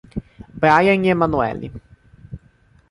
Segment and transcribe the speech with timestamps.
[0.61, 1.69] Bryan e Emanuelly